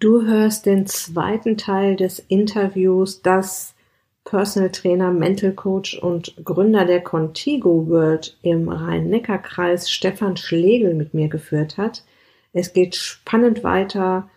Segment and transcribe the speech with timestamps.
[0.00, 3.74] Du hörst den zweiten Teil des Interviews, das
[4.24, 11.28] Personal Trainer, Mental Coach und Gründer der Contigo World im Rhein-Neckar-Kreis Stefan Schlegel mit mir
[11.28, 12.02] geführt hat.
[12.54, 14.30] Es geht spannend weiter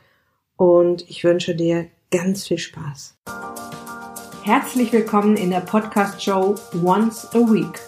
[0.58, 3.16] und ich wünsche dir ganz viel Spaß.
[4.44, 7.80] Herzlich willkommen in der Podcast-Show Once a Week,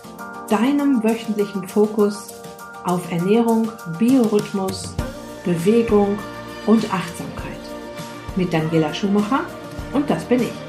[0.49, 2.33] deinem wöchentlichen Fokus
[2.85, 3.69] auf Ernährung,
[3.99, 4.95] Biorhythmus,
[5.43, 6.17] Bewegung
[6.67, 7.44] und Achtsamkeit
[8.35, 9.41] mit Daniela Schumacher
[9.93, 10.65] und das bin ich.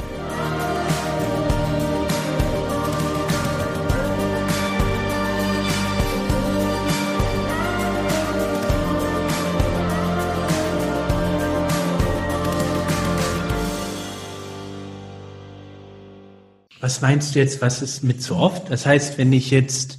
[16.86, 18.70] Was meinst du jetzt, was ist mit zu oft?
[18.70, 19.98] Das heißt, wenn ich jetzt,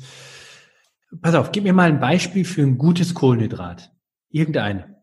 [1.22, 3.92] pass auf, gib mir mal ein Beispiel für ein gutes Kohlenhydrat.
[4.30, 4.97] Irgendeine.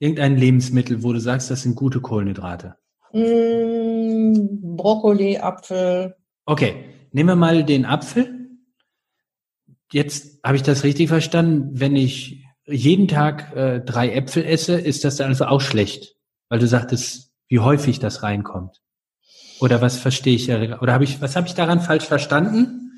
[0.00, 2.76] Irgendein Lebensmittel, wo du sagst, das sind gute Kohlenhydrate?
[3.12, 6.16] Mm, Brokkoli, Apfel.
[6.46, 8.48] Okay, nehmen wir mal den Apfel.
[9.92, 11.78] Jetzt habe ich das richtig verstanden.
[11.78, 16.16] Wenn ich jeden Tag äh, drei Äpfel esse, ist das dann also auch schlecht,
[16.48, 18.80] weil du sagtest, wie häufig das reinkommt.
[19.60, 20.50] Oder was verstehe ich?
[20.50, 22.89] Oder habe ich, was habe ich daran falsch verstanden?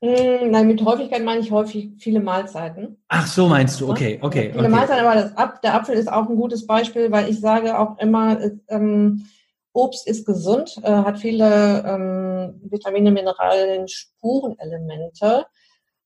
[0.00, 3.02] Mm, nein, mit Häufigkeit meine ich häufig viele Mahlzeiten.
[3.08, 4.50] Ach, so meinst du, okay, okay.
[4.50, 4.68] Viele okay.
[4.68, 7.98] Mahlzeiten, aber das Ab, der Apfel ist auch ein gutes Beispiel, weil ich sage auch
[7.98, 9.26] immer, ähm,
[9.72, 15.46] Obst ist gesund, äh, hat viele ähm, Vitamine, Mineralien, Spurenelemente.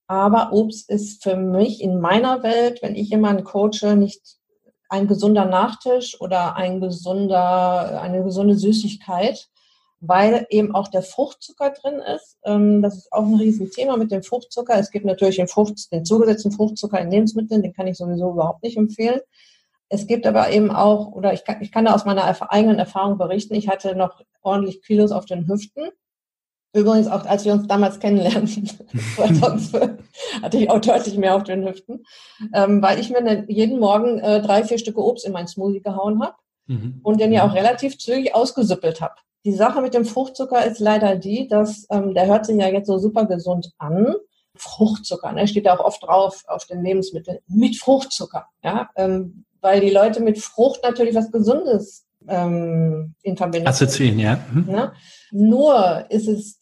[0.06, 4.38] Aber Obst ist für mich in meiner Welt, wenn ich jemanden coache, nicht
[4.88, 9.48] ein gesunder Nachtisch oder ein gesunder, eine gesunde Süßigkeit,
[10.00, 12.38] weil eben auch der Fruchtzucker drin ist.
[12.44, 14.78] Ähm, das ist auch ein Riesenthema mit dem Fruchtzucker.
[14.78, 18.62] Es gibt natürlich den, Frucht, den zugesetzten Fruchtzucker in Lebensmitteln, den kann ich sowieso überhaupt
[18.62, 19.20] nicht empfehlen.
[19.90, 23.18] Es gibt aber eben auch, oder ich kann, ich kann da aus meiner eigenen Erfahrung
[23.18, 25.88] berichten, ich hatte noch ordentlich Kilos auf den Hüften.
[26.72, 28.70] Übrigens auch, als wir uns damals kennenlernten,
[30.42, 32.04] hatte ich auch deutlich mehr auf den Hüften,
[32.54, 36.22] ähm, weil ich mir jeden Morgen äh, drei, vier Stücke Obst in mein Smoothie gehauen
[36.22, 36.36] habe
[36.68, 37.00] mhm.
[37.02, 39.16] und den ja auch relativ zügig ausgesüppelt habe.
[39.44, 42.86] Die Sache mit dem Fruchtzucker ist leider die, dass ähm, der hört sich ja jetzt
[42.86, 44.14] so super gesund an.
[44.54, 49.80] Fruchtzucker, ne, steht da auch oft drauf auf den Lebensmitteln mit Fruchtzucker, ja, ähm, weil
[49.80, 54.38] die Leute mit Frucht natürlich was Gesundes ähm, in Verbindung assoziieren, ja.
[54.52, 54.66] Mhm.
[54.66, 54.92] Ne?
[55.30, 56.58] Nur ist es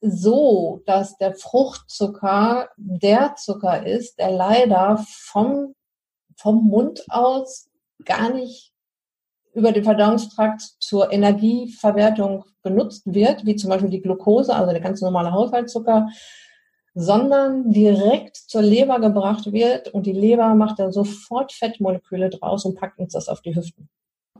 [0.00, 5.74] so, dass der Fruchtzucker der Zucker ist, der leider vom
[6.36, 7.68] vom Mund aus
[8.04, 8.72] gar nicht
[9.54, 15.00] über den Verdauungstrakt zur Energieverwertung benutzt wird, wie zum Beispiel die Glucose, also der ganz
[15.00, 16.08] normale Haushaltszucker,
[16.94, 22.76] sondern direkt zur Leber gebracht wird und die Leber macht dann sofort Fettmoleküle draus und
[22.76, 23.88] packt uns das auf die Hüften.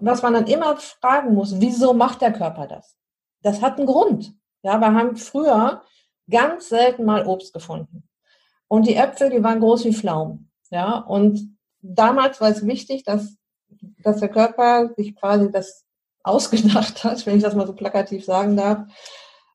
[0.01, 2.97] Was man dann immer fragen muss, wieso macht der Körper das?
[3.43, 4.35] Das hat einen Grund.
[4.63, 5.83] Ja, wir haben früher
[6.31, 8.09] ganz selten mal Obst gefunden.
[8.67, 10.51] Und die Äpfel, die waren groß wie Pflaumen.
[10.71, 13.38] Ja, und damals war es wichtig, dass
[14.03, 15.85] dass der Körper sich quasi das
[16.23, 18.81] ausgedacht hat, wenn ich das mal so plakativ sagen darf.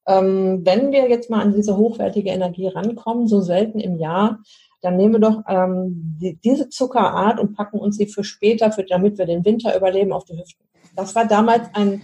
[0.06, 4.40] Ähm, wenn wir jetzt mal an diese hochwertige Energie rankommen, so selten im Jahr,
[4.82, 8.84] dann nehmen wir doch ähm, die, diese Zuckerart und packen uns sie für später, für,
[8.84, 10.66] damit wir den Winter überleben, auf die Hüften.
[10.96, 12.02] Das war damals ein,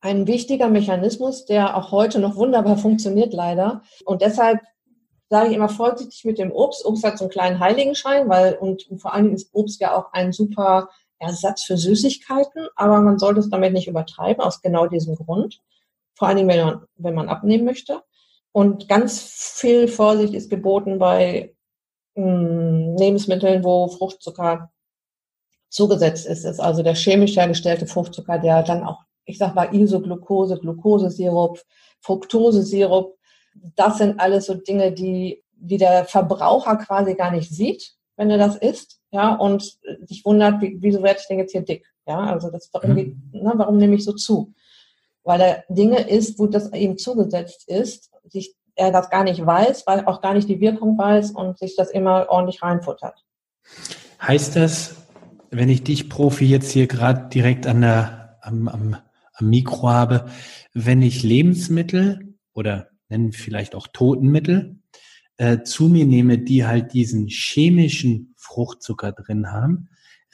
[0.00, 3.82] ein wichtiger Mechanismus, der auch heute noch wunderbar funktioniert, leider.
[4.06, 4.60] Und deshalb
[5.28, 6.86] sage ich immer vorsichtig mit dem Obst.
[6.86, 9.94] Obst hat so einen kleinen Heiligenschein, weil und, und vor allen Dingen ist Obst ja
[9.94, 10.88] auch ein super
[11.18, 15.60] Ersatz für Süßigkeiten, aber man sollte es damit nicht übertreiben, aus genau diesem Grund.
[16.14, 18.02] Vor allen Dingen, wenn man, wenn man abnehmen möchte.
[18.52, 21.54] Und ganz viel Vorsicht ist geboten bei
[22.14, 24.70] mh, hm, Lebensmitteln, wo Fruchtzucker
[25.70, 26.44] zugesetzt ist.
[26.44, 31.60] ist also der chemisch hergestellte Fruchtzucker, der dann auch, ich sag mal, Isoglucose, Glukosesirup,
[32.00, 33.16] Fructosesirup,
[33.76, 38.38] das sind alles so Dinge, die, die der Verbraucher quasi gar nicht sieht, wenn er
[38.38, 41.86] das isst ja, und sich wundert, wie, wieso werde ich denn jetzt hier dick?
[42.06, 43.42] Ja, also das irgendwie, mhm.
[43.42, 44.52] ne, warum nehme ich so zu?
[45.22, 49.86] Weil er Dinge ist, wo das ihm zugesetzt ist, sich er das gar nicht weiß,
[49.86, 53.24] weil auch gar nicht die Wirkung weiß und sich das immer ordentlich reinfuttert.
[54.20, 54.96] Heißt das,
[55.50, 58.96] wenn ich dich Profi jetzt hier gerade direkt an der, am, am,
[59.32, 60.26] am Mikro habe,
[60.72, 64.80] wenn ich Lebensmittel oder nennen vielleicht auch Totenmittel
[65.36, 69.88] äh, zu mir nehme, die halt diesen chemischen Fruchtzucker drin haben,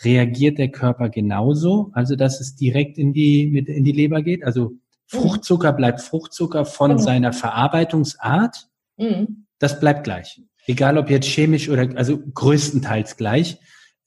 [0.05, 4.45] reagiert der Körper genauso, also dass es direkt in die, mit, in die Leber geht.
[4.45, 4.73] Also
[5.07, 7.03] Fruchtzucker bleibt Fruchtzucker von genau.
[7.03, 8.69] seiner Verarbeitungsart.
[8.97, 9.47] Mhm.
[9.59, 10.41] Das bleibt gleich.
[10.67, 13.59] Egal ob jetzt chemisch oder, also größtenteils gleich.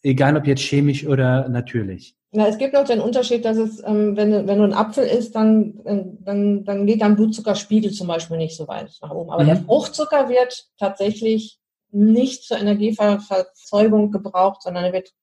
[0.02, 2.16] Egal ob jetzt chemisch oder natürlich.
[2.36, 5.36] Na, es gibt noch den Unterschied, dass es, ähm, wenn, wenn du ein Apfel isst,
[5.36, 9.30] dann, dann, dann geht dein Blutzuckerspiegel zum Beispiel nicht so weit nach oben.
[9.30, 9.48] Aber mhm.
[9.48, 11.60] der Fruchtzucker wird tatsächlich
[11.92, 15.14] nicht zur Energieverzeugung gebraucht, sondern er wird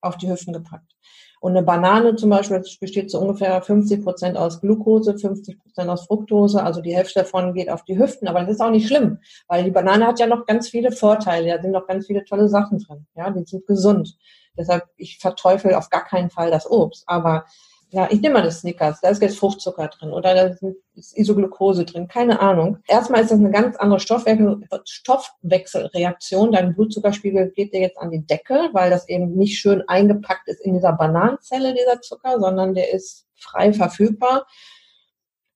[0.00, 0.92] auf die Hüften gepackt.
[1.40, 6.06] Und eine Banane zum Beispiel besteht zu ungefähr 50 Prozent aus Glucose, 50 Prozent aus
[6.06, 6.62] Fructose.
[6.62, 8.28] Also die Hälfte davon geht auf die Hüften.
[8.28, 11.56] Aber das ist auch nicht schlimm, weil die Banane hat ja noch ganz viele Vorteile.
[11.56, 13.06] Da sind noch ganz viele tolle Sachen drin.
[13.16, 14.16] Ja, die sind gesund.
[14.56, 17.04] Deshalb, ich verteufel auf gar keinen Fall das Obst.
[17.06, 17.44] Aber
[17.90, 20.56] ja, ich nehme mal das Snickers, da ist jetzt Fruchtzucker drin oder da
[20.94, 22.78] ist Isoglucose drin, keine Ahnung.
[22.88, 26.50] Erstmal ist das eine ganz andere Stoffwechselreaktion.
[26.50, 30.60] Dein Blutzuckerspiegel geht dir jetzt an die Decke, weil das eben nicht schön eingepackt ist
[30.60, 34.46] in dieser Bananenzelle, dieser Zucker, sondern der ist frei verfügbar.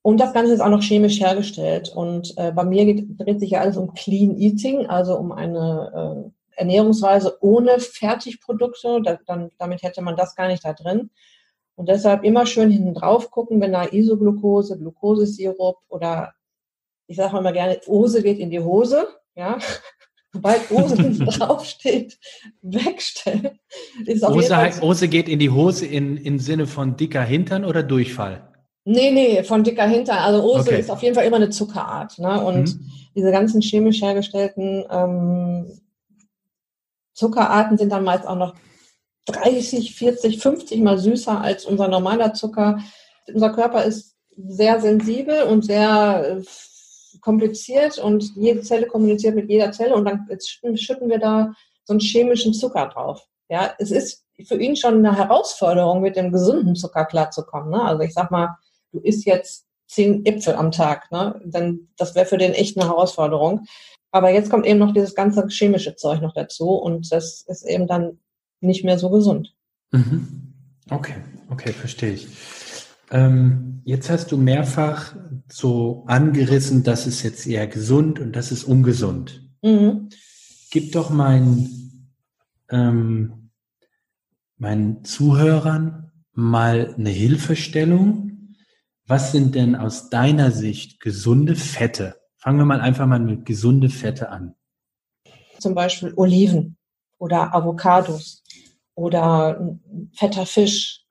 [0.03, 1.93] Und das Ganze ist auch noch chemisch hergestellt.
[1.95, 6.25] Und äh, bei mir geht, dreht sich ja alles um Clean Eating, also um eine
[6.27, 6.31] äh,
[6.61, 9.01] Ernährungsweise ohne Fertigprodukte.
[9.03, 11.11] Da, dann, damit hätte man das gar nicht da drin.
[11.75, 16.35] Und deshalb immer schön hinten drauf gucken, wenn da Isoglucose, Glukosesirup oder
[17.07, 19.59] ich sage immer gerne, Ose geht in die Hose, ja.
[20.33, 22.19] Sobald Ose draufsteht,
[22.63, 23.59] wegstellen.
[24.05, 27.83] Ist Ose, heißt, Ose geht in die Hose in, im Sinne von dicker Hintern oder
[27.83, 28.47] Durchfall?
[28.85, 30.19] Nee, nee, von dicker Hintern.
[30.19, 30.81] Also Ose okay.
[30.81, 32.19] ist auf jeden Fall immer eine Zuckerart.
[32.19, 32.45] Ne?
[32.45, 32.91] Und mhm.
[33.17, 35.81] diese ganzen chemisch hergestellten ähm,
[37.21, 38.55] Zuckerarten sind dann meist auch noch
[39.27, 42.81] 30, 40, 50 mal süßer als unser normaler Zucker.
[43.33, 49.71] Unser Körper ist sehr sensibel und sehr äh, kompliziert und jede Zelle kommuniziert mit jeder
[49.73, 50.27] Zelle und dann
[50.77, 51.53] schütten wir da
[51.85, 53.27] so einen chemischen Zucker drauf.
[53.51, 57.71] Ja, es ist für ihn schon eine Herausforderung, mit dem gesunden Zucker klarzukommen.
[57.71, 57.83] Ne?
[57.83, 58.57] Also ich sag mal,
[58.93, 61.39] du isst jetzt zehn Äpfel am Tag, ne?
[61.45, 63.67] Dann das wäre für den echt eine Herausforderung.
[64.11, 67.87] Aber jetzt kommt eben noch dieses ganze chemische Zeug noch dazu und das ist eben
[67.87, 68.19] dann
[68.61, 69.55] nicht mehr so gesund.
[69.93, 70.55] Mhm.
[70.91, 71.15] Okay,
[71.51, 72.29] okay, verstehe ich.
[73.11, 75.17] Ähm, jetzt hast du mehrfach
[75.51, 79.49] so angerissen, das ist jetzt eher gesund und das ist ungesund.
[79.63, 80.09] Mhm.
[80.71, 82.13] Gib doch meinen,
[82.71, 83.51] ähm,
[84.57, 88.55] meinen Zuhörern mal eine Hilfestellung.
[89.07, 92.20] Was sind denn aus deiner Sicht gesunde Fette?
[92.41, 94.55] Fangen wir mal einfach mal mit gesunde Fette an.
[95.59, 96.77] Zum Beispiel Oliven
[97.19, 98.43] oder Avocados
[98.95, 99.77] oder
[100.15, 101.05] fetter Fisch.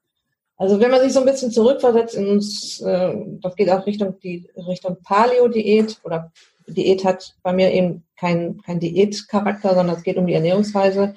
[0.58, 4.20] Also wenn man sich so ein bisschen zurückversetzt in uns, äh, das geht auch Richtung
[4.20, 6.32] die Richtung Paleo-Diät oder
[6.68, 11.14] Diät hat bei mir eben kein, kein Diätcharakter, sondern es geht um die Ernährungsweise,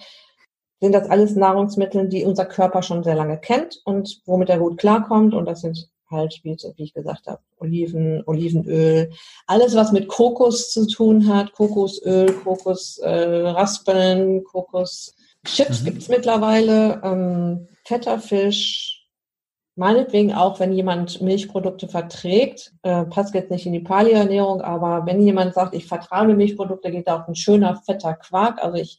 [0.81, 4.79] sind das alles Nahrungsmittel, die unser Körper schon sehr lange kennt und womit er gut
[4.79, 5.35] klarkommt.
[5.35, 9.11] Und das sind halt, wie, wie ich gesagt habe, Oliven, Olivenöl,
[9.47, 15.15] alles, was mit Kokos zu tun hat, Kokosöl, Kokosraspeln, äh, Kokos
[15.45, 15.85] Chips mhm.
[15.87, 19.03] gibt es mittlerweile, ähm, fetter Fisch,
[19.75, 25.21] meinetwegen auch, wenn jemand Milchprodukte verträgt, äh, passt jetzt nicht in die Paleo-Ernährung, aber wenn
[25.21, 28.63] jemand sagt, ich vertrage Milchprodukte, geht da auch ein schöner, fetter Quark.
[28.63, 28.99] Also ich,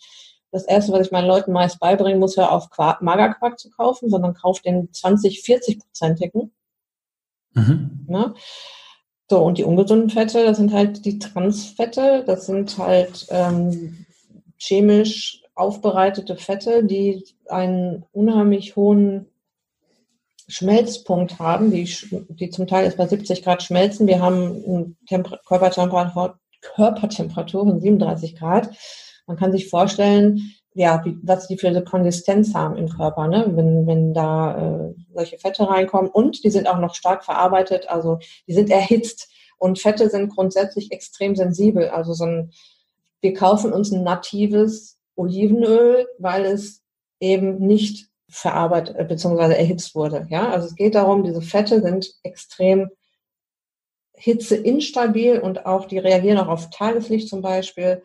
[0.51, 4.10] das erste, was ich meinen Leuten meist beibringen muss, hör auf Quark, Magerquark zu kaufen,
[4.10, 6.51] sondern kauf den 20, 40-prozentigen.
[7.54, 8.06] Mhm.
[8.08, 8.34] Ne?
[9.30, 14.06] So, und die ungesunden Fette, das sind halt die Transfette, das sind halt ähm,
[14.58, 19.28] chemisch aufbereitete Fette, die einen unheimlich hohen
[20.48, 21.90] Schmelzpunkt haben, die,
[22.30, 24.08] die zum Teil erst bei 70 Grad schmelzen.
[24.08, 28.70] Wir haben Körpertemperatur von 37 Grad.
[29.25, 33.46] Man kann sich vorstellen, ja, wie, was die für eine Konsistenz haben im Körper, ne?
[33.53, 36.10] wenn, wenn da äh, solche Fette reinkommen.
[36.10, 39.30] Und die sind auch noch stark verarbeitet, also die sind erhitzt.
[39.58, 41.89] Und Fette sind grundsätzlich extrem sensibel.
[41.89, 42.51] Also so ein,
[43.22, 46.82] wir kaufen uns ein natives Olivenöl, weil es
[47.20, 49.53] eben nicht verarbeitet äh, bzw.
[49.53, 50.27] erhitzt wurde.
[50.30, 52.89] Ja, also es geht darum, diese Fette sind extrem
[54.15, 58.03] hitzeinstabil und auch die reagieren auch auf Tageslicht zum Beispiel.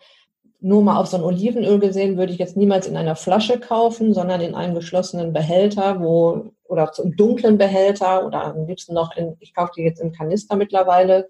[0.60, 4.12] Nur mal auf so ein Olivenöl gesehen, würde ich jetzt niemals in einer Flasche kaufen,
[4.12, 9.36] sondern in einem geschlossenen Behälter, wo oder zum dunklen Behälter oder am liebsten noch in,
[9.40, 11.28] ich kaufe die jetzt im Kanister mittlerweile,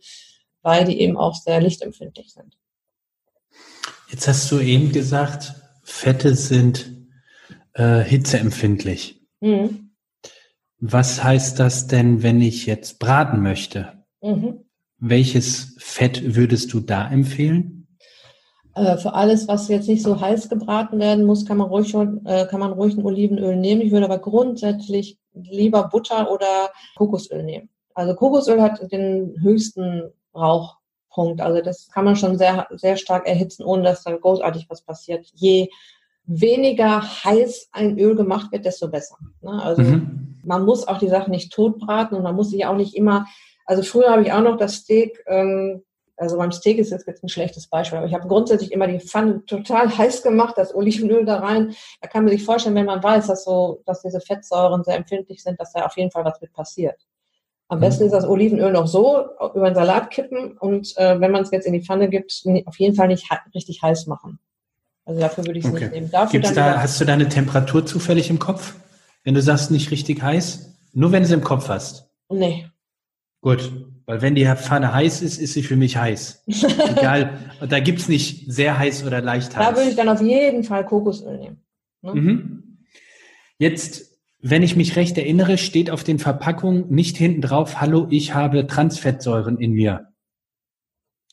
[0.63, 2.57] weil die eben auch sehr lichtempfindlich sind.
[4.11, 6.97] Jetzt hast du eben gesagt, Fette sind
[7.75, 9.21] äh, hitzeempfindlich.
[9.41, 9.91] Mhm.
[10.81, 14.05] Was heißt das denn, wenn ich jetzt braten möchte?
[14.23, 14.65] Mhm.
[14.99, 17.78] Welches Fett würdest du da empfehlen?
[18.79, 22.47] Äh, für alles, was jetzt nicht so heiß gebraten werden muss, kann man ruhig, äh,
[22.47, 23.81] kann man ruhig ein Olivenöl nehmen.
[23.81, 27.69] Ich würde aber grundsätzlich lieber Butter oder Kokosöl nehmen.
[27.95, 30.77] Also Kokosöl hat den höchsten Rauch
[31.11, 31.41] Punkt.
[31.41, 35.27] Also das kann man schon sehr, sehr stark erhitzen, ohne dass da großartig was passiert.
[35.35, 35.69] Je
[36.25, 39.17] weniger heiß ein Öl gemacht wird, desto besser.
[39.41, 39.61] Ne?
[39.63, 40.39] Also mhm.
[40.45, 43.27] man muss auch die Sachen nicht totbraten und man muss sich auch nicht immer,
[43.65, 45.83] also früher habe ich auch noch das Steak, ähm,
[46.19, 49.45] also beim Steak ist jetzt ein schlechtes Beispiel, aber ich habe grundsätzlich immer die Pfanne
[49.47, 51.75] total heiß gemacht, das Olivenöl da rein.
[52.01, 55.43] Da kann man sich vorstellen, wenn man weiß, dass so, dass diese Fettsäuren sehr empfindlich
[55.43, 56.97] sind, dass da auf jeden Fall was mit passiert.
[57.69, 61.43] Am besten ist das Olivenöl noch so über den Salat kippen und äh, wenn man
[61.43, 64.39] es jetzt in die Pfanne gibt, auf jeden Fall nicht richtig heiß machen.
[65.05, 65.85] Also dafür würde ich es okay.
[65.85, 66.11] nicht nehmen.
[66.11, 68.75] Dafür Gibt's da, hast du da eine Temperatur zufällig im Kopf?
[69.23, 70.75] Wenn du sagst, nicht richtig heiß?
[70.95, 72.11] Nur wenn du es im Kopf hast?
[72.31, 72.67] Nee.
[73.41, 73.71] Gut,
[74.09, 76.43] weil wenn die Pfanne heiß ist, ist sie für mich heiß.
[76.47, 77.39] Egal,
[77.69, 79.69] da gibt's nicht sehr heiß oder leicht heiß.
[79.69, 81.63] Da würde ich dann auf jeden Fall Kokosöl nehmen.
[82.01, 82.15] Ne?
[82.15, 82.79] Mhm.
[83.59, 88.33] Jetzt, wenn ich mich recht erinnere, steht auf den Verpackungen nicht hinten drauf, hallo, ich
[88.33, 90.09] habe Transfettsäuren in mir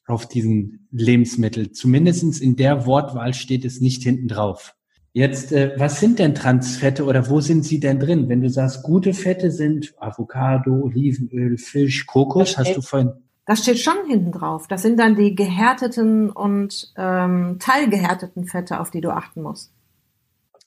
[0.06, 1.72] auf diesen Lebensmittel.
[1.72, 4.76] Zumindestens in der Wortwahl steht es nicht hinten drauf.
[5.16, 8.28] Jetzt, äh, was sind denn Transfette oder wo sind sie denn drin?
[8.28, 13.14] Wenn du sagst, gute Fette sind Avocado, Olivenöl, Fisch, Kokos, hast du vorhin.
[13.46, 14.68] Das steht schon hinten drauf.
[14.68, 19.72] Das sind dann die gehärteten und ähm, teilgehärteten Fette, auf die du achten musst.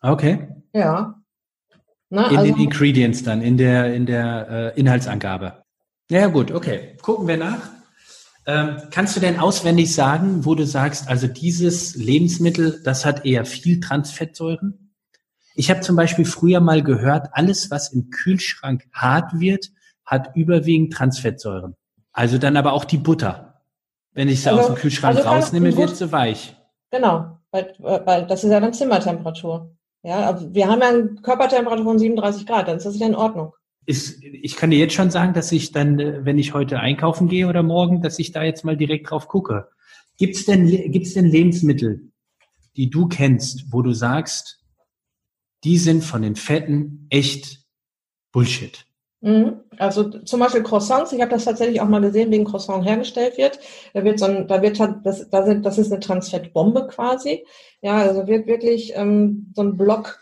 [0.01, 0.49] Okay.
[0.73, 1.21] Ja.
[2.09, 5.63] Na, in also, den Ingredients dann, in der, in der äh, Inhaltsangabe.
[6.11, 6.97] Ja, gut, okay.
[7.03, 7.69] Gucken wir nach.
[8.49, 13.45] Ähm, kannst du denn auswendig sagen, wo du sagst, also dieses Lebensmittel, das hat eher
[13.45, 14.95] viel Transfettsäuren?
[15.55, 19.69] Ich habe zum Beispiel früher mal gehört, alles, was im Kühlschrank hart wird,
[20.07, 21.77] hat überwiegend Transfettsäuren.
[22.13, 23.61] Also dann aber auch die Butter.
[24.13, 26.57] Wenn ich sie also, aus dem Kühlschrank also rausnehme, wird sie weich.
[26.91, 29.77] Genau, weil, weil das ist ja dann Zimmertemperatur.
[30.03, 33.53] Ja, wir haben ja eine Körpertemperatur von 37 Grad, dann ist das ja in Ordnung
[33.89, 37.27] ist, ich kann dir jetzt schon sagen, dass ich dann, äh, wenn ich heute einkaufen
[37.27, 39.69] gehe oder morgen, dass ich da jetzt mal direkt drauf gucke.
[40.19, 42.11] Gibt's denn, gibt's denn Lebensmittel,
[42.77, 44.63] die du kennst, wo du sagst,
[45.65, 47.65] die sind von den Fetten echt
[48.31, 48.85] Bullshit?
[49.23, 49.61] Mhm.
[49.79, 53.39] Also zum Beispiel Croissants, ich habe das tatsächlich auch mal gesehen, wie ein Croissant hergestellt
[53.39, 53.59] wird.
[53.95, 57.47] Da wird so ein, da wird das, da sind, das ist eine Transfettbombe quasi.
[57.81, 60.21] Ja, also wird wirklich ähm, so ein Block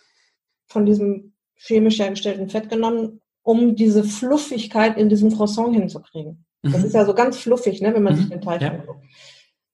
[0.68, 6.44] von diesem chemisch hergestellten Fett genommen, um diese Fluffigkeit in diesem Croissant hinzukriegen.
[6.62, 6.72] Mhm.
[6.72, 8.18] Das ist ja so ganz fluffig, ne, wenn man mhm.
[8.18, 8.72] sich den Teig ja.
[8.72, 9.04] anguckt.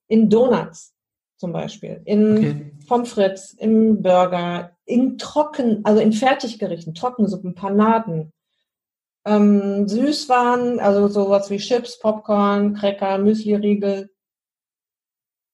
[0.07, 0.93] In Donuts
[1.37, 2.71] zum Beispiel, in okay.
[2.87, 8.31] Pommes frites, im Burger, in Trocken, also in Fertiggerichten, Trockensuppen, Panaden,
[9.25, 14.11] ähm, Süßwaren, also sowas wie Chips, Popcorn, Cracker, Müsli-Riegel,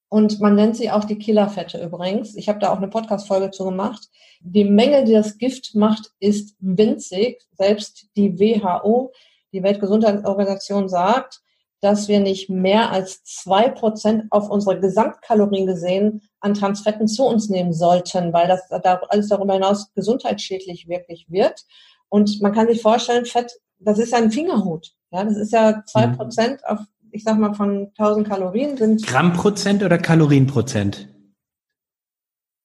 [0.10, 2.36] und man nennt sie auch die Killerfette übrigens.
[2.36, 4.10] Ich habe da auch eine Podcast-Folge zu gemacht.
[4.42, 7.44] Die Menge, die das Gift macht, ist winzig.
[7.56, 9.14] Selbst die WHO,
[9.54, 11.42] die Weltgesundheitsorganisation, sagt,
[11.82, 17.48] dass wir nicht mehr als zwei Prozent auf unsere Gesamtkalorien gesehen an Transfetten zu uns
[17.50, 21.66] nehmen sollten, weil das da alles darüber hinaus gesundheitsschädlich wirklich wird.
[22.10, 24.92] Und man kann sich vorstellen, Fett, das ist ja ein Fingerhut.
[25.12, 26.18] Ja, das ist ja zwei mhm.
[26.18, 26.80] Prozent auf
[27.12, 29.06] ich sag mal, von 1000 Kalorien sind.
[29.06, 31.10] Grammprozent oder Kalorienprozent?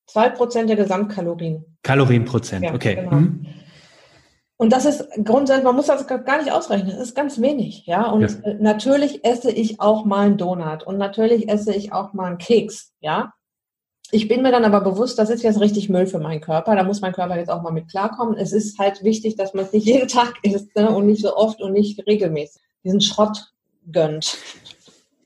[0.07, 1.65] Zwei Prozent der Gesamtkalorien.
[1.83, 2.97] Kalorienprozent, ja, okay.
[2.97, 3.17] Genau.
[3.17, 3.47] Mhm.
[4.57, 8.09] Und das ist grundsätzlich, man muss das gar nicht ausrechnen, das ist ganz wenig, ja.
[8.09, 8.51] Und ja.
[8.51, 12.39] Äh, natürlich esse ich auch mal einen Donut und natürlich esse ich auch mal einen
[12.39, 13.33] Keks, ja.
[14.11, 16.77] Ich bin mir dann aber bewusst, das ist jetzt richtig Müll für meinen Körper.
[16.77, 18.37] Da muss mein Körper jetzt auch mal mit klarkommen.
[18.37, 20.89] Es ist halt wichtig, dass man es nicht jeden Tag isst ne?
[20.91, 22.63] und nicht so oft und nicht regelmäßig.
[22.85, 23.54] Diesen Schrott
[23.91, 24.39] gönnt.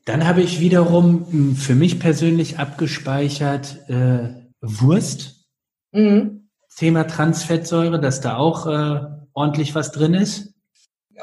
[0.05, 4.29] Dann habe ich wiederum hm, für mich persönlich abgespeichert äh,
[4.61, 5.45] Wurst.
[5.91, 6.49] Mhm.
[6.75, 9.01] Thema Transfettsäure, dass da auch äh,
[9.33, 10.53] ordentlich was drin ist.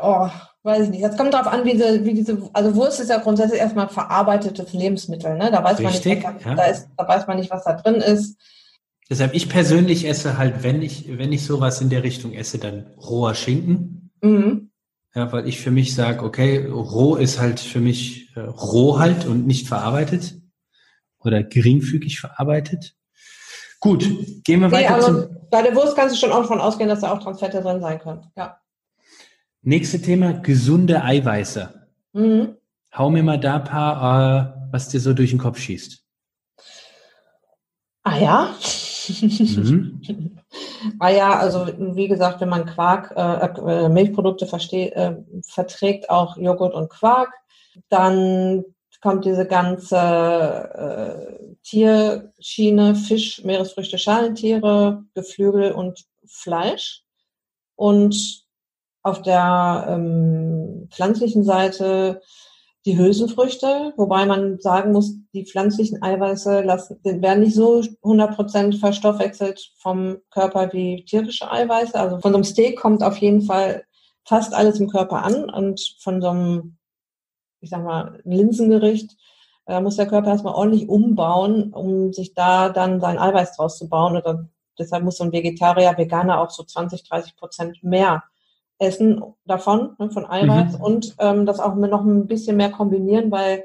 [0.00, 0.28] Oh,
[0.62, 1.00] weiß ich nicht.
[1.00, 4.72] Jetzt kommt darauf an, wie diese, wie diese, also Wurst ist ja grundsätzlich erstmal verarbeitetes
[4.72, 5.50] Lebensmittel, ne?
[5.50, 6.56] Da weiß Richtig, man nicht, was da, ja.
[6.56, 8.38] da, ist, da weiß man nicht, was da drin ist.
[9.08, 12.86] Deshalb, ich persönlich esse halt, wenn ich, wenn ich sowas in der Richtung esse, dann
[12.98, 14.10] roher Schinken.
[14.20, 14.70] Mhm.
[15.16, 19.24] Ja, weil ich für mich sage, okay, roh ist halt für mich äh, roh halt
[19.24, 20.34] und nicht verarbeitet
[21.20, 22.94] oder geringfügig verarbeitet.
[23.80, 24.06] Gut,
[24.44, 24.96] gehen wir weiter.
[24.96, 27.62] Nee, zum bei der Wurst kannst du schon auch davon ausgehen, dass da auch Transfette
[27.62, 28.26] drin sein können.
[28.36, 28.60] Ja.
[29.62, 31.88] Nächste Thema, gesunde Eiweiße.
[32.12, 32.56] Mhm.
[32.94, 36.04] Hau mir mal da ein paar, äh, was dir so durch den Kopf schießt.
[38.02, 38.54] Ah ja.
[39.08, 40.02] Mhm.
[40.98, 46.74] ah ja, also wie gesagt, wenn man Quark, äh, äh, Milchprodukte äh, verträgt, auch Joghurt
[46.74, 47.32] und Quark,
[47.88, 48.64] dann
[49.00, 57.02] kommt diese ganze äh, Tierschiene, Fisch, Meeresfrüchte, Schalentiere, Geflügel und Fleisch.
[57.74, 58.44] Und
[59.02, 62.20] auf der ähm, pflanzlichen Seite
[62.86, 69.72] die Hülsenfrüchte, wobei man sagen muss, die pflanzlichen Eiweiße lassen, werden nicht so 100% verstoffwechselt
[69.78, 71.98] vom Körper wie tierische Eiweiße.
[71.98, 73.84] Also von so einem Steak kommt auf jeden Fall
[74.24, 76.76] fast alles im Körper an und von so einem,
[77.60, 79.16] ich sag mal, Linsengericht
[79.66, 83.88] da muss der Körper erstmal ordentlich umbauen, um sich da dann sein Eiweiß draus zu
[83.88, 84.16] bauen.
[84.16, 84.46] Oder
[84.78, 88.22] deshalb muss so ein Vegetarier, Veganer auch so 20, 30 Prozent mehr
[88.78, 90.84] essen davon, ne, von Eiweiß mhm.
[90.84, 93.64] und ähm, das auch noch ein bisschen mehr kombinieren, weil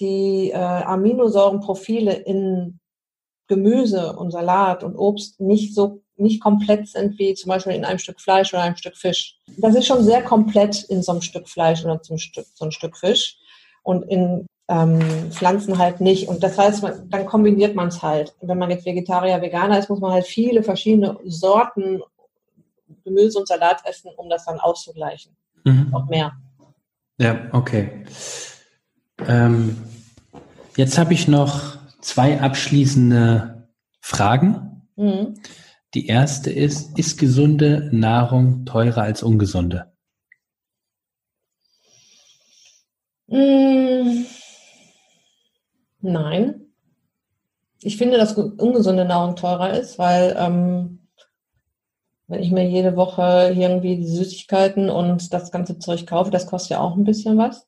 [0.00, 2.78] die äh, Aminosäurenprofile in
[3.48, 7.98] Gemüse und Salat und Obst nicht so nicht komplett sind wie zum Beispiel in einem
[7.98, 9.36] Stück Fleisch oder einem Stück Fisch.
[9.58, 12.72] Das ist schon sehr komplett in so einem Stück Fleisch oder zum Stück, so ein
[12.72, 13.36] Stück Fisch.
[13.82, 16.28] Und in ähm, Pflanzen halt nicht.
[16.28, 18.34] Und das heißt, man, dann kombiniert man es halt.
[18.40, 22.02] wenn man jetzt Vegetarier, Veganer ist, muss man halt viele verschiedene Sorten
[23.04, 25.36] Gemüse und Salat essen, um das dann auszugleichen.
[25.64, 25.94] Mhm.
[25.94, 26.32] Auch mehr.
[27.18, 28.04] Ja, okay.
[29.18, 29.76] Ähm,
[30.76, 33.68] jetzt habe ich noch zwei abschließende
[34.00, 34.82] Fragen.
[34.96, 35.34] Mhm.
[35.94, 39.92] Die erste ist, ist gesunde Nahrung teurer als ungesunde?
[43.28, 44.26] Mhm.
[46.00, 46.66] Nein.
[47.80, 51.08] Ich finde, dass ungesunde Nahrung teurer ist, weil ähm,
[52.28, 56.72] wenn ich mir jede Woche irgendwie die Süßigkeiten und das ganze Zeug kaufe, das kostet
[56.72, 57.66] ja auch ein bisschen was.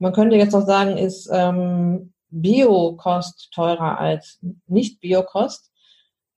[0.00, 5.70] Man könnte jetzt noch sagen, ist ähm, Bio-Kost teurer als Nicht-Bio-Kost.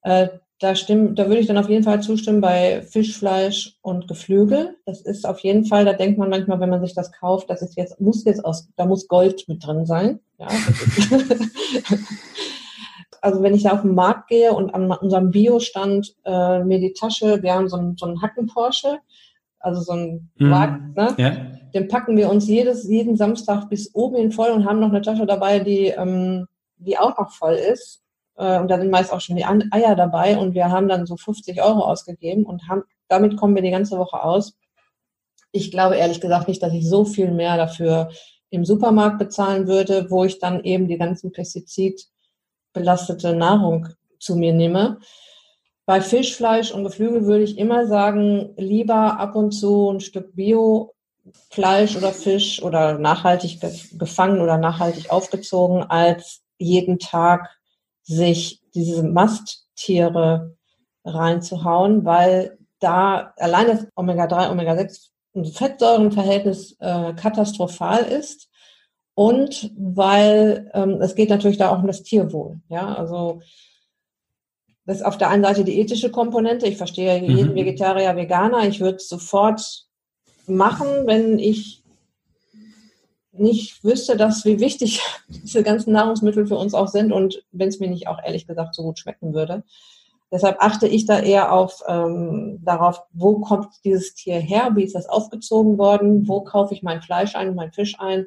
[0.02, 0.28] Äh,
[0.60, 4.76] da, da würde ich dann auf jeden Fall zustimmen bei Fisch, Fleisch und Geflügel.
[4.86, 7.62] Das ist auf jeden Fall, da denkt man manchmal, wenn man sich das kauft, das
[7.62, 10.20] ist jetzt, muss jetzt aus, da muss Gold mit drin sein.
[10.38, 10.48] Ja,
[13.22, 16.94] also wenn ich da auf den Markt gehe und an unserem Biostand äh, mir die
[16.94, 19.00] Tasche, wir haben so einen, so einen Hacken-Porsche,
[19.64, 21.16] also so einen mm, Wagen, ne?
[21.18, 21.32] Ja.
[21.74, 25.02] den packen wir uns jedes, jeden Samstag bis oben hin voll und haben noch eine
[25.02, 28.04] Tasche dabei, die, ähm, die auch noch voll ist.
[28.36, 31.18] Äh, und da sind meist auch schon die Eier dabei und wir haben dann so
[31.18, 34.56] 50 Euro ausgegeben und haben, damit kommen wir die ganze Woche aus.
[35.52, 38.10] Ich glaube ehrlich gesagt nicht, dass ich so viel mehr dafür
[38.50, 43.88] im Supermarkt bezahlen würde, wo ich dann eben die ganzen pestizidbelastete Nahrung
[44.20, 45.00] zu mir nehme.
[45.86, 50.34] Bei Fisch, Fleisch und Geflügel würde ich immer sagen, lieber ab und zu ein Stück
[50.34, 53.60] Bio-Fleisch oder Fisch oder nachhaltig
[54.00, 57.50] gefangen oder nachhaltig aufgezogen, als jeden Tag
[58.04, 60.56] sich diese Masttiere
[61.04, 65.10] reinzuhauen, weil da allein das Omega-3, Omega-6
[65.54, 68.50] Fettsäurenverhältnis äh, katastrophal ist
[69.16, 72.62] und weil ähm, es geht natürlich da auch um das Tierwohl.
[72.70, 73.42] Ja, also
[74.86, 76.68] das ist auf der einen Seite die ethische Komponente.
[76.68, 77.56] Ich verstehe jeden mhm.
[77.56, 78.68] Vegetarier, Veganer.
[78.68, 79.86] Ich würde es sofort
[80.46, 81.84] machen, wenn ich
[83.32, 87.80] nicht wüsste, dass wie wichtig diese ganzen Nahrungsmittel für uns auch sind und wenn es
[87.80, 89.64] mir nicht auch ehrlich gesagt so gut schmecken würde.
[90.32, 94.96] Deshalb achte ich da eher auf ähm, darauf, wo kommt dieses Tier her, wie ist
[94.96, 98.26] das aufgezogen worden, wo kaufe ich mein Fleisch ein, mein Fisch ein,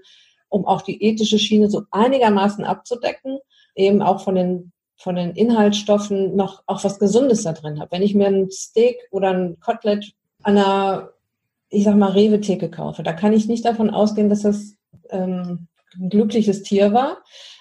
[0.49, 3.39] um auch die ethische Schiene so einigermaßen abzudecken,
[3.75, 7.93] eben auch von den von den Inhaltsstoffen noch auch was Gesundes da drin habe.
[7.93, 11.11] Wenn ich mir ein Steak oder ein Kotelett an einer,
[11.69, 14.75] ich sag mal, Rewe-Theke kaufe, da kann ich nicht davon ausgehen, dass das
[15.11, 17.19] ähm, ein glückliches Tier war,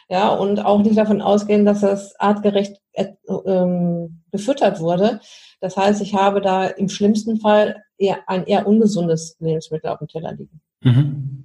[0.09, 3.07] ja, und auch nicht davon ausgehen, dass das artgerecht äh,
[3.45, 5.19] ähm, gefüttert wurde.
[5.61, 10.07] Das heißt, ich habe da im schlimmsten Fall eher ein eher ungesundes Lebensmittel auf dem
[10.07, 10.61] Teller liegen.
[10.81, 11.43] Mhm.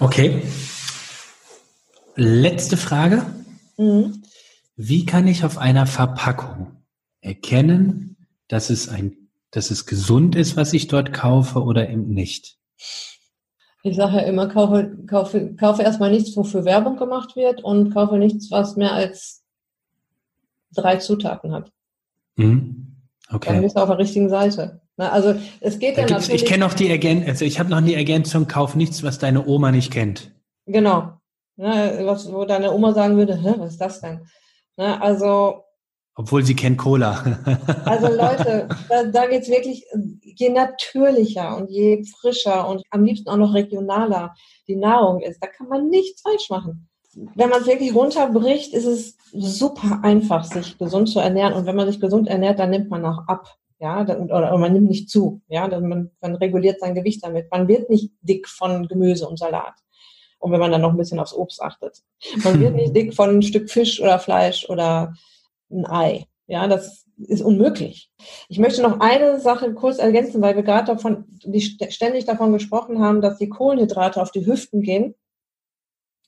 [0.00, 0.42] Okay.
[2.14, 3.26] Letzte Frage.
[3.76, 4.22] Mhm.
[4.76, 6.76] Wie kann ich auf einer Verpackung
[7.22, 8.16] erkennen,
[8.48, 9.16] dass es ein,
[9.50, 12.58] dass es gesund ist, was ich dort kaufe oder eben nicht?
[13.82, 18.18] Ich sage ja immer, kaufe, kaufe, kaufe erstmal nichts, wofür Werbung gemacht wird und kaufe
[18.18, 19.44] nichts, was mehr als
[20.74, 21.72] drei Zutaten hat.
[22.36, 22.96] Mhm.
[23.30, 23.54] Okay.
[23.54, 24.80] Dann bist du auf der richtigen Seite.
[24.98, 26.42] Na, also es geht da ja natürlich.
[26.42, 29.46] Ich kenne auch die Ergänzung, also ich habe noch die Ergänzung, kauf nichts, was deine
[29.46, 30.32] Oma nicht kennt.
[30.66, 31.12] Genau.
[31.56, 34.20] Ja, was, wo deine Oma sagen würde, Hä, was ist das denn?
[34.76, 35.66] Na, also
[36.18, 37.22] obwohl sie kennt Cola.
[37.84, 39.84] also Leute, da, da geht es wirklich,
[40.22, 44.34] je natürlicher und je frischer und am liebsten auch noch regionaler
[44.66, 46.88] die Nahrung ist, da kann man nichts falsch machen.
[47.34, 51.54] Wenn man es wirklich runterbricht, ist es super einfach, sich gesund zu ernähren.
[51.54, 53.54] Und wenn man sich gesund ernährt, dann nimmt man auch ab.
[53.78, 55.42] Ja, oder, man nimmt nicht zu.
[55.48, 57.50] Ja, man, man reguliert sein Gewicht damit.
[57.50, 59.74] Man wird nicht dick von Gemüse und Salat.
[60.46, 62.04] Und wenn man dann noch ein bisschen aufs Obst achtet.
[62.44, 65.12] Man wird nicht dick von ein Stück Fisch oder Fleisch oder
[65.72, 66.28] ein Ei.
[66.46, 68.12] Ja, das ist unmöglich.
[68.48, 73.00] Ich möchte noch eine Sache kurz ergänzen, weil wir gerade davon, die ständig davon gesprochen
[73.00, 75.16] haben, dass die Kohlenhydrate auf die Hüften gehen.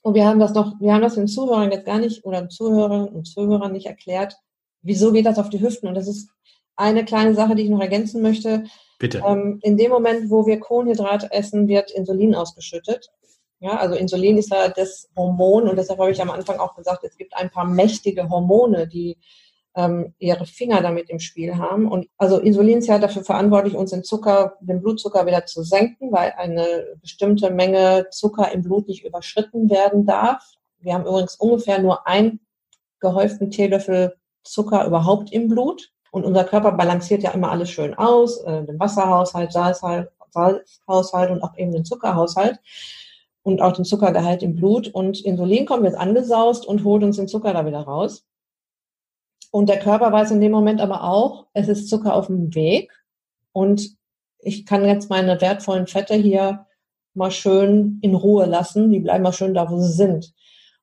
[0.01, 3.07] Und wir haben das noch, wir haben das den Zuhörern jetzt gar nicht oder Zuhörern
[3.07, 4.35] und Zuhörern nicht erklärt,
[4.81, 5.87] wieso geht das auf die Hüften.
[5.87, 6.29] Und das ist
[6.75, 8.65] eine kleine Sache, die ich noch ergänzen möchte.
[8.97, 9.23] Bitte.
[9.25, 13.09] Ähm, in dem Moment, wo wir Kohlenhydrat essen, wird Insulin ausgeschüttet.
[13.59, 17.03] Ja, also Insulin ist ja das Hormon und deshalb habe ich am Anfang auch gesagt,
[17.03, 19.17] es gibt ein paar mächtige Hormone, die
[19.75, 21.91] ähm, ihre Finger damit im Spiel haben.
[21.91, 26.11] Und also Insulin ist ja dafür verantwortlich, uns den Zucker, den Blutzucker wieder zu senken,
[26.11, 30.43] weil eine bestimmte Menge Zucker im Blut nicht überschritten werden darf.
[30.79, 32.39] Wir haben übrigens ungefähr nur einen
[33.01, 35.91] gehäuften Teelöffel Zucker überhaupt im Blut.
[36.11, 41.43] Und unser Körper balanciert ja immer alles schön aus, äh, den Wasserhaushalt, Salzhaushalt, Salzhaushalt und
[41.43, 42.59] auch eben den Zuckerhaushalt
[43.49, 44.87] und auch den Zuckergehalt im Blut.
[44.87, 48.23] Und Insulin kommt jetzt angesaust und holt uns den Zucker da wieder raus.
[49.51, 52.91] Und der Körper weiß in dem Moment aber auch, es ist Zucker auf dem Weg
[53.51, 53.97] und
[54.41, 56.67] ich kann jetzt meine wertvollen Fette hier
[57.15, 58.91] mal schön in Ruhe lassen.
[58.91, 60.31] Die bleiben mal schön da, wo sie sind.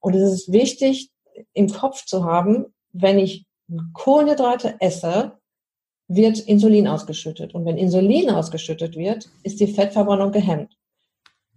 [0.01, 1.11] Und es ist wichtig,
[1.53, 3.47] im Kopf zu haben, wenn ich
[3.95, 5.39] Kohlenhydrate esse,
[6.09, 7.55] wird Insulin ausgeschüttet.
[7.55, 10.76] Und wenn Insulin ausgeschüttet wird, ist die Fettverbrennung gehemmt.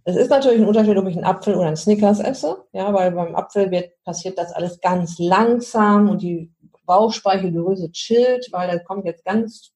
[0.06, 3.12] Es ist natürlich ein Unterschied, ob ich einen Apfel oder einen Snickers esse, ja, weil
[3.12, 6.52] beim Apfel wird, passiert das alles ganz langsam und die
[6.86, 9.72] Bauchspeicheldrüse chillt, weil da kommt jetzt ganz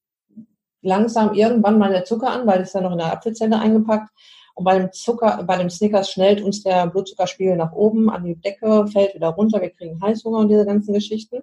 [0.82, 4.10] langsam irgendwann mal der Zucker an, weil es ja noch in der Apfelzelle eingepackt.
[4.54, 8.36] Und bei dem Zucker, bei dem Snickers schnellt uns der Blutzuckerspiegel nach oben an die
[8.36, 11.40] Decke, fällt wieder runter, wir kriegen Heißhunger und diese ganzen Geschichten.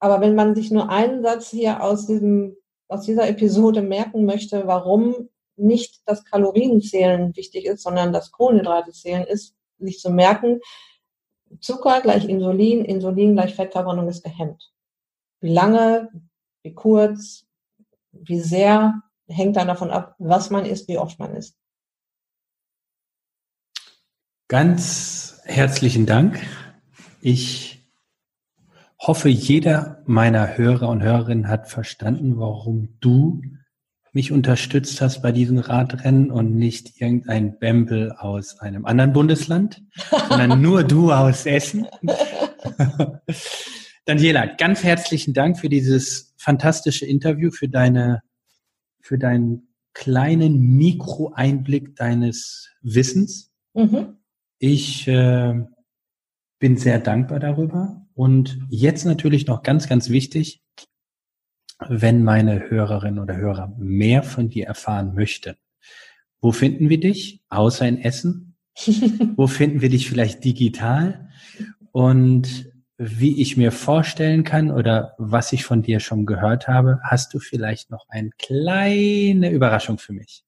[0.00, 2.56] Aber wenn man sich nur einen Satz hier aus diesem,
[2.88, 5.28] aus dieser Episode merken möchte, warum
[5.60, 10.60] nicht das Kalorienzählen wichtig ist, sondern das Kohlenhydratezählen ist, sich zu merken,
[11.60, 14.72] Zucker gleich Insulin, Insulin gleich Fettverbrennung ist gehemmt.
[15.40, 16.10] Wie lange,
[16.62, 17.46] wie kurz,
[18.12, 21.56] wie sehr, hängt dann davon ab, was man isst, wie oft man isst.
[24.48, 26.40] Ganz herzlichen Dank.
[27.20, 27.88] Ich
[28.98, 33.42] hoffe, jeder meiner Hörer und Hörerinnen hat verstanden, warum du
[34.12, 39.82] mich unterstützt hast bei diesem Radrennen und nicht irgendein Bembel aus einem anderen Bundesland,
[40.28, 41.86] sondern nur du aus Essen.
[44.04, 48.22] Daniela, ganz herzlichen Dank für dieses fantastische Interview, für deine,
[49.00, 53.52] für deinen kleinen Mikroeinblick deines Wissens.
[53.74, 54.16] Mhm.
[54.58, 55.54] Ich äh,
[56.58, 58.06] bin sehr dankbar darüber.
[58.14, 60.62] Und jetzt natürlich noch ganz, ganz wichtig,
[61.88, 65.56] wenn meine Hörerinnen oder Hörer mehr von dir erfahren möchten.
[66.40, 67.42] Wo finden wir dich?
[67.48, 68.56] Außer in Essen?
[69.36, 71.28] Wo finden wir dich vielleicht digital?
[71.92, 77.32] Und wie ich mir vorstellen kann oder was ich von dir schon gehört habe, hast
[77.32, 80.44] du vielleicht noch eine kleine Überraschung für mich?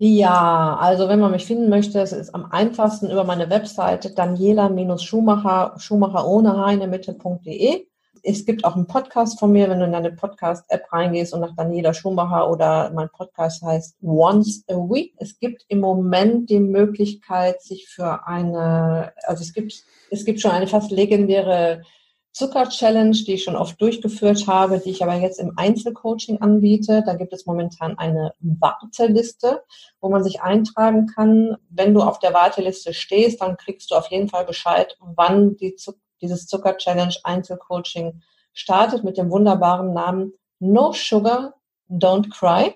[0.00, 5.74] Ja, also wenn man mich finden möchte, es ist am einfachsten über meine Webseite daniela-schumacher,
[5.78, 7.86] Schumacher ohne H in der Mitte.de.
[8.30, 11.56] Es gibt auch einen Podcast von mir, wenn du in deine Podcast-App reingehst und nach
[11.56, 15.14] Daniela Schumacher oder mein Podcast heißt Once a Week.
[15.16, 20.50] Es gibt im Moment die Möglichkeit, sich für eine, also es gibt es gibt schon
[20.50, 21.84] eine fast legendäre
[22.32, 27.02] Zucker-Challenge, die ich schon oft durchgeführt habe, die ich aber jetzt im Einzelcoaching anbiete.
[27.06, 29.62] Da gibt es momentan eine Warteliste,
[30.02, 31.56] wo man sich eintragen kann.
[31.70, 35.76] Wenn du auf der Warteliste stehst, dann kriegst du auf jeden Fall Bescheid, wann die,
[36.20, 41.54] dieses Zucker-Challenge Einzelcoaching startet mit dem wunderbaren Namen No Sugar,
[41.88, 42.74] Don't Cry.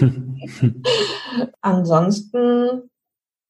[1.60, 2.90] Ansonsten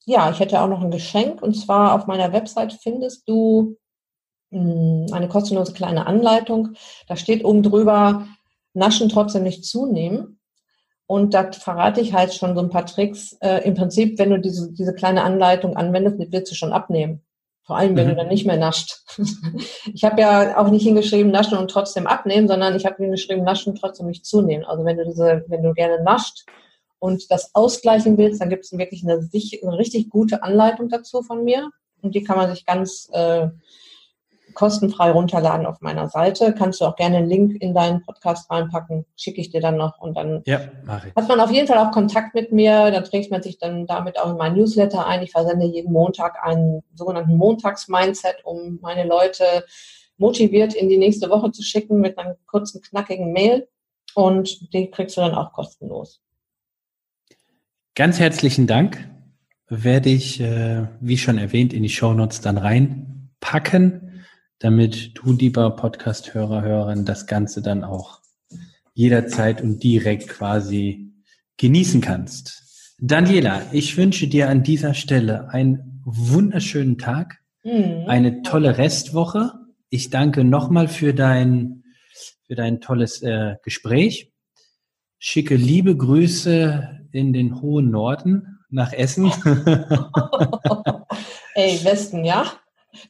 [0.05, 3.77] ja, ich hätte auch noch ein Geschenk und zwar auf meiner Website findest du
[4.51, 6.75] hm, eine kostenlose kleine Anleitung.
[7.07, 8.27] Da steht oben drüber,
[8.75, 10.39] naschen trotzdem nicht zunehmen.
[11.07, 13.37] Und da verrate ich halt schon so ein paar Tricks.
[13.41, 17.23] Äh, Im Prinzip, wenn du diese, diese kleine Anleitung anwendest, wird sie schon abnehmen.
[17.65, 18.11] Vor allem, wenn mhm.
[18.11, 19.03] du dann nicht mehr nascht.
[19.95, 23.73] ich habe ja auch nicht hingeschrieben, naschen und trotzdem abnehmen, sondern ich habe hingeschrieben, naschen
[23.73, 24.65] und trotzdem nicht zunehmen.
[24.65, 26.45] Also wenn du diese, wenn du gerne nascht,
[27.03, 31.43] und das ausgleichen willst, dann gibt es wirklich eine, eine, richtig gute Anleitung dazu von
[31.43, 31.69] mir.
[32.01, 33.49] Und die kann man sich ganz äh,
[34.55, 36.55] kostenfrei runterladen auf meiner Seite.
[36.57, 39.99] Kannst du auch gerne einen Link in deinen Podcast reinpacken, schicke ich dir dann noch
[40.01, 42.91] und dann ja, hat man auf jeden Fall auch Kontakt mit mir.
[42.91, 45.23] Dann trägt man sich dann damit auch in mein Newsletter ein.
[45.23, 49.65] Ich versende jeden Montag einen sogenannten Montags-Mindset, um meine Leute
[50.17, 53.69] motiviert in die nächste Woche zu schicken mit einem kurzen, knackigen Mail.
[54.15, 56.21] Und die kriegst du dann auch kostenlos.
[57.95, 59.09] Ganz herzlichen Dank.
[59.69, 64.12] Werde ich, äh, wie schon erwähnt, in die Shownotes dann reinpacken,
[64.63, 68.21] damit du, lieber Podcast-Hörer, Hörerin, das Ganze dann auch
[68.95, 71.13] jederzeit und direkt quasi
[71.57, 72.95] genießen kannst.
[72.99, 78.05] Daniela, ich wünsche dir an dieser Stelle ein wunderschönen Tag, mhm.
[78.07, 79.53] eine tolle Restwoche.
[79.91, 81.83] Ich danke nochmal für dein,
[82.47, 84.33] für dein tolles äh, Gespräch.
[85.19, 89.25] Schicke liebe Grüße in den hohen Norden nach Essen.
[91.55, 92.47] Ey, Westen, ja?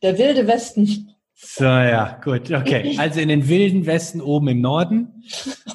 [0.02, 1.12] Der wilde Westen.
[1.44, 2.96] So, ja, gut, okay.
[2.98, 5.24] Also in den wilden Westen oben im Norden.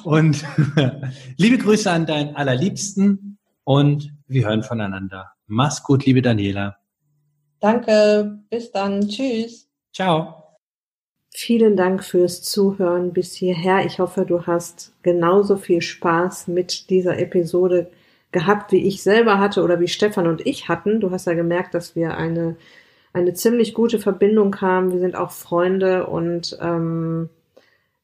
[0.02, 0.44] Und
[1.36, 5.32] liebe Grüße an deinen Allerliebsten und wir hören voneinander.
[5.46, 6.76] Mach's gut, liebe Daniela.
[7.60, 9.08] Danke, bis dann.
[9.08, 9.68] Tschüss.
[9.92, 10.56] Ciao.
[11.34, 13.84] Vielen Dank fürs Zuhören bis hierher.
[13.84, 17.90] Ich hoffe, du hast genauso viel Spaß mit dieser Episode
[18.32, 21.00] gehabt, wie ich selber hatte oder wie Stefan und ich hatten.
[21.00, 22.56] Du hast ja gemerkt, dass wir eine,
[23.12, 24.92] eine ziemlich gute Verbindung haben.
[24.92, 27.28] Wir sind auch Freunde und ähm,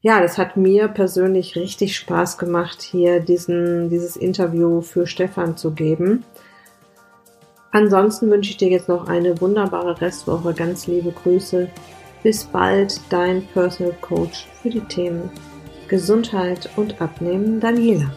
[0.01, 5.71] ja, das hat mir persönlich richtig Spaß gemacht, hier diesen, dieses Interview für Stefan zu
[5.73, 6.25] geben.
[7.71, 10.55] Ansonsten wünsche ich dir jetzt noch eine wunderbare Restwoche.
[10.55, 11.69] Ganz liebe Grüße.
[12.23, 15.31] Bis bald, dein Personal Coach für die Themen
[15.88, 18.11] Gesundheit und Abnehmen, Daniela.